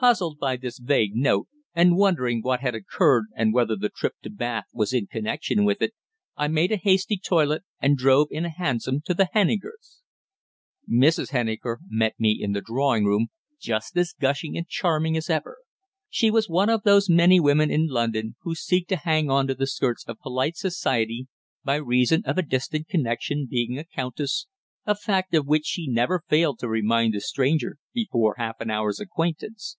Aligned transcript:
Puzzled 0.00 0.38
by 0.38 0.56
this 0.58 0.78
vague 0.78 1.14
note, 1.16 1.48
and 1.74 1.96
wondering 1.96 2.42
what 2.42 2.60
had 2.60 2.74
occurred, 2.74 3.24
and 3.34 3.54
whether 3.54 3.74
the 3.74 3.88
trip 3.88 4.12
to 4.22 4.28
Bath 4.28 4.66
was 4.74 4.92
in 4.92 5.06
connection 5.06 5.64
with 5.64 5.80
it, 5.80 5.94
I 6.36 6.46
made 6.46 6.72
a 6.72 6.76
hasty 6.76 7.16
toilet 7.16 7.62
and 7.80 7.96
drove 7.96 8.28
in 8.30 8.44
a 8.44 8.50
hansom 8.50 9.00
to 9.06 9.14
the 9.14 9.28
Hennikers'. 9.32 10.02
Mrs. 10.86 11.30
Henniker 11.30 11.78
met 11.88 12.16
me 12.18 12.36
in 12.38 12.52
the 12.52 12.60
drawing 12.60 13.06
room, 13.06 13.28
just 13.58 13.96
as 13.96 14.12
gushing 14.12 14.58
and 14.58 14.68
charming 14.68 15.16
as 15.16 15.30
ever. 15.30 15.56
She 16.10 16.30
was 16.30 16.50
one 16.50 16.68
of 16.68 16.82
those 16.82 17.08
many 17.08 17.40
women 17.40 17.70
in 17.70 17.86
London 17.86 18.36
who 18.42 18.54
seek 18.54 18.86
to 18.88 18.96
hang 18.96 19.30
on 19.30 19.46
to 19.46 19.54
the 19.54 19.66
skirts 19.66 20.04
of 20.06 20.18
polite 20.20 20.58
society 20.58 21.28
by 21.64 21.76
reason 21.76 22.22
of 22.26 22.36
a 22.36 22.42
distant 22.42 22.88
connexion 22.88 23.46
being 23.50 23.78
a 23.78 23.84
countess 23.84 24.48
a 24.84 24.94
fact 24.94 25.32
of 25.34 25.46
which 25.46 25.64
she 25.64 25.86
never 25.88 26.20
failed 26.28 26.58
to 26.58 26.68
remind 26.68 27.14
the 27.14 27.20
stranger 27.22 27.78
before 27.94 28.34
half 28.36 28.56
an 28.60 28.70
hour's 28.70 29.00
acquaintance. 29.00 29.78